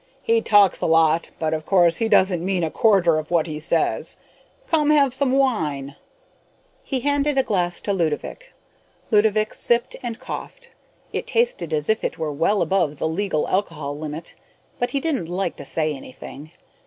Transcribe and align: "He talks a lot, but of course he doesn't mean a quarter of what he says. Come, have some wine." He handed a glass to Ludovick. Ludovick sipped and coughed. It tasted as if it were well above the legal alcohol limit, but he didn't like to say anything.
"He 0.23 0.41
talks 0.41 0.81
a 0.81 0.87
lot, 0.87 1.29
but 1.37 1.53
of 1.53 1.63
course 1.67 1.97
he 1.97 2.07
doesn't 2.09 2.43
mean 2.43 2.63
a 2.63 2.71
quarter 2.71 3.19
of 3.19 3.29
what 3.29 3.45
he 3.45 3.59
says. 3.59 4.17
Come, 4.65 4.89
have 4.89 5.13
some 5.13 5.31
wine." 5.31 5.95
He 6.83 7.01
handed 7.01 7.37
a 7.37 7.43
glass 7.43 7.79
to 7.81 7.93
Ludovick. 7.93 8.51
Ludovick 9.11 9.53
sipped 9.53 9.95
and 10.01 10.17
coughed. 10.19 10.71
It 11.13 11.27
tasted 11.27 11.71
as 11.71 11.87
if 11.87 12.03
it 12.03 12.17
were 12.17 12.33
well 12.33 12.63
above 12.63 12.97
the 12.97 13.07
legal 13.07 13.47
alcohol 13.47 13.95
limit, 13.95 14.33
but 14.79 14.89
he 14.89 14.99
didn't 14.99 15.29
like 15.29 15.55
to 15.57 15.65
say 15.65 15.93
anything. 15.93 16.49